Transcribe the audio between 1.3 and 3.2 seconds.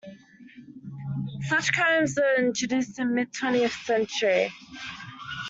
Such combs were introduced in the